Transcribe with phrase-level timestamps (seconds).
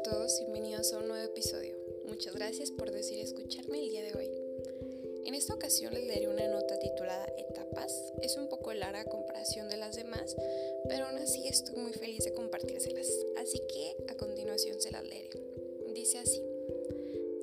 [0.00, 1.76] a todos, bienvenidos a un nuevo episodio.
[2.06, 4.30] Muchas gracias por decidir escucharme el día de hoy.
[5.26, 8.14] En esta ocasión les leeré una nota titulada Etapas.
[8.22, 10.34] Es un poco larga comparación de las demás,
[10.88, 13.08] pero aún así estoy muy feliz de compartírselas.
[13.36, 15.38] Así que a continuación se las leeré.
[15.92, 16.40] Dice así.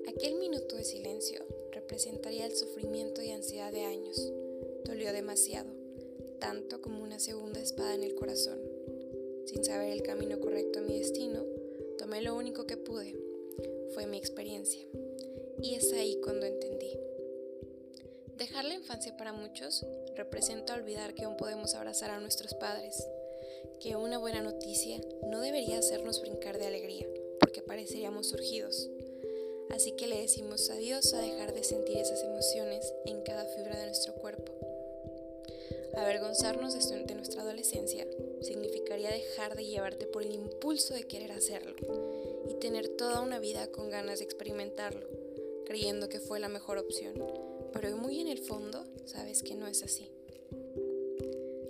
[0.08, 4.34] Aquel minuto de silencio representaría el sufrimiento y ansiedad de años.
[4.84, 5.70] Dolió demasiado,
[6.40, 8.60] tanto como una segunda espada en el corazón.
[9.46, 11.46] Sin saber el camino correcto a mi destino,
[11.98, 13.16] tomé lo único que pude.
[13.94, 14.82] Fue mi experiencia.
[15.62, 16.92] Y es ahí cuando entendí.
[18.38, 23.08] Dejar la infancia para muchos representa olvidar que aún podemos abrazar a nuestros padres,
[23.80, 27.08] que una buena noticia no debería hacernos brincar de alegría,
[27.40, 28.90] porque pareceríamos surgidos
[29.70, 33.86] Así que le decimos adiós a dejar de sentir esas emociones en cada fibra de
[33.88, 34.54] nuestro cuerpo.
[35.96, 38.08] Avergonzarnos de nuestra adolescencia
[38.48, 41.76] significaría dejar de llevarte por el impulso de querer hacerlo
[42.50, 45.08] y tener toda una vida con ganas de experimentarlo,
[45.66, 47.14] creyendo que fue la mejor opción,
[47.74, 50.10] pero muy en el fondo sabes que no es así.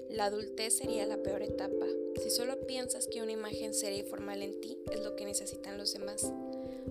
[0.09, 1.85] La adultez sería la peor etapa
[2.21, 5.77] si solo piensas que una imagen seria y formal en ti es lo que necesitan
[5.77, 6.31] los demás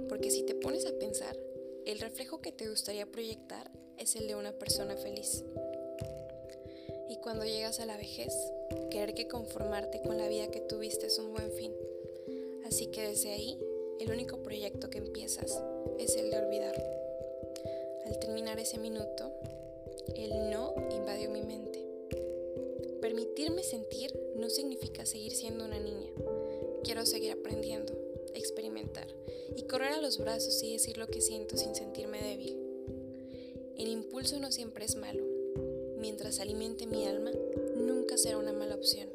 [0.09, 1.37] porque si te pones a pensar,
[1.85, 5.45] el reflejo que te gustaría proyectar es el de una persona feliz.
[7.17, 8.35] Y cuando llegas a la vejez,
[8.91, 11.73] querer que conformarte con la vida que tuviste es un buen fin.
[12.67, 13.59] Así que desde ahí,
[14.01, 15.63] el único proyecto que empiezas
[15.99, 16.75] es el de olvidar.
[18.05, 19.33] Al terminar ese minuto,
[20.15, 21.83] el no invadió mi mente.
[23.01, 26.11] Permitirme sentir no significa seguir siendo una niña.
[26.85, 27.95] Quiero seguir aprendiendo,
[28.35, 29.07] experimentar
[29.57, 32.59] y correr a los brazos y decir lo que siento sin sentirme débil.
[33.79, 35.36] El impulso no siempre es malo.
[35.99, 37.31] Mientras alimente mi alma,
[37.77, 39.09] nunca será una mala opción.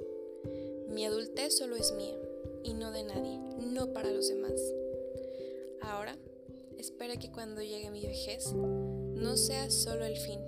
[0.90, 2.18] Mi adultez solo es mía
[2.64, 4.60] y no de nadie, no para los demás.
[5.82, 6.18] Ahora,
[6.78, 10.40] espero que cuando llegue mi vejez, no sea solo el fin,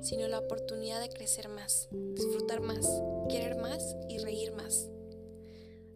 [0.00, 2.86] sino la oportunidad de crecer más, disfrutar más,
[3.28, 4.88] querer más y reír más.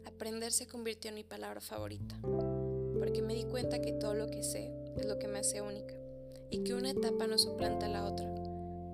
[0.04, 2.18] Aprender se convirtió en mi palabra favorita,
[2.98, 5.94] porque me di cuenta que todo lo que sé es lo que me hace única
[6.50, 8.28] y que una etapa no suplanta a la otra,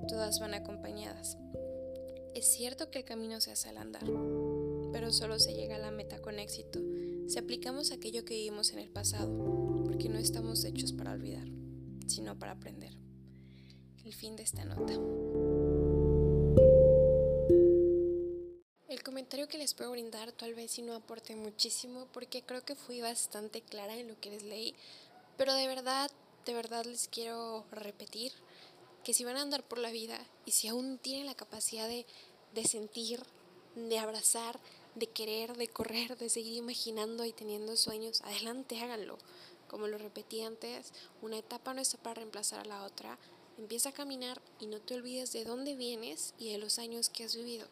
[0.08, 1.36] todas van acompañadas.
[2.34, 4.04] Es cierto que el camino se hace al andar,
[4.92, 6.80] pero solo se llega a la meta con éxito
[7.28, 11.48] si aplicamos aquello que vivimos en el pasado, porque no estamos hechos para olvidar,
[12.06, 12.92] sino para aprender.
[14.04, 14.94] El fin de esta nota.
[19.16, 23.00] comentario que les puedo brindar tal vez si no aporte muchísimo porque creo que fui
[23.00, 24.74] bastante clara en lo que les leí,
[25.36, 26.10] pero de verdad,
[26.44, 28.32] de verdad les quiero repetir
[29.06, 32.04] que si van a andar por la vida y si aún tienen la capacidad de,
[32.56, 33.22] de sentir,
[33.76, 34.58] de abrazar,
[34.96, 39.16] de querer, de correr, de seguir imaginando y teniendo sueños, adelante háganlo.
[39.68, 43.16] Como lo repetí antes, una etapa no está para reemplazar a la otra.
[43.58, 47.22] Empieza a caminar y no te olvides de dónde vienes y de los años que
[47.22, 47.68] has vivido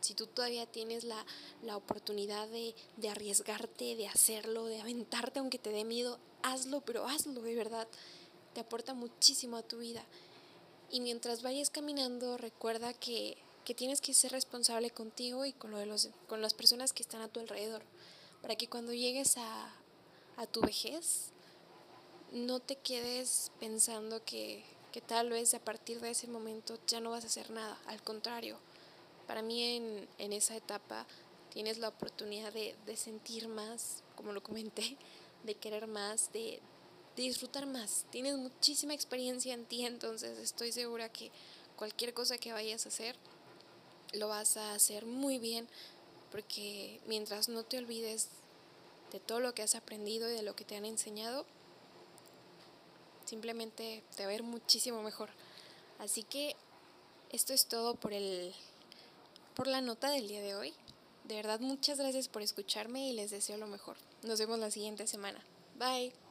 [0.00, 1.24] si tú todavía tienes la,
[1.74, 7.40] oportunidad de, de, arriesgarte, de hacerlo, de aventarte aunque te dé miedo, hazlo, pero hazlo
[7.40, 7.88] de verdad.
[8.52, 10.04] Te aporta muchísimo a tu vida.
[10.90, 15.78] Y mientras vayas caminando, recuerda que, que tienes que ser responsable contigo y con, lo
[15.78, 17.82] de los, con las personas que están a tu alrededor.
[18.42, 19.74] Para que cuando llegues a,
[20.36, 21.32] a tu vejez,
[22.32, 27.10] no te quedes pensando que, que tal vez a partir de ese momento ya no
[27.10, 27.78] vas a hacer nada.
[27.86, 28.58] Al contrario,
[29.26, 31.06] para mí en, en esa etapa
[31.50, 34.96] tienes la oportunidad de, de, sentir más, como lo comenté,
[35.44, 36.60] de querer más, de,
[37.22, 38.04] disfrutar más.
[38.10, 41.30] Tienes muchísima experiencia en ti, entonces estoy segura que
[41.76, 43.16] cualquier cosa que vayas a hacer,
[44.12, 45.68] lo vas a hacer muy bien,
[46.30, 48.28] porque mientras no te olvides
[49.12, 51.46] de todo lo que has aprendido y de lo que te han enseñado,
[53.24, 55.30] simplemente te va a ir muchísimo mejor.
[55.98, 56.56] Así que
[57.30, 58.54] esto es todo por el
[59.54, 60.74] por la nota del día de hoy.
[61.24, 63.96] De verdad, muchas gracias por escucharme y les deseo lo mejor.
[64.22, 65.42] Nos vemos la siguiente semana.
[65.78, 66.25] Bye.